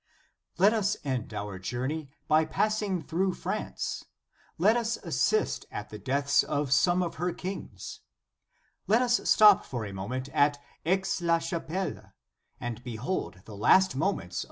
Let 0.57 0.73
us 0.73 0.97
end 1.03 1.31
our 1.31 1.59
journey 1.59 2.09
by 2.27 2.43
passing 2.45 3.03
through 3.03 3.33
France; 3.35 4.03
let 4.57 4.75
us 4.75 4.97
assist 4.97 5.67
at 5.69 5.91
the 5.91 5.99
deaths 5.99 6.41
of 6.41 6.73
some 6.73 7.03
of 7.03 7.17
her 7.17 7.31
kings. 7.31 7.99
Let 8.87 9.03
us 9.03 9.29
stop 9.29 9.63
for 9.63 9.85
a 9.85 9.93
moment 9.93 10.27
at 10.29 10.57
Aix 10.87 11.21
la 11.21 11.37
chapelle, 11.37 12.13
and 12.59 12.83
behold 12.83 13.43
the 13.45 13.55
last 13.55 13.95
moments 13.95 13.95
of 13.95 13.95
* 13.95 13.95
S. 13.95 13.95
Hier., 13.95 14.11
De 14.11 14.21
Vit. 14.21 14.29
S. 14.29 14.33
Paul. 14.33 14.37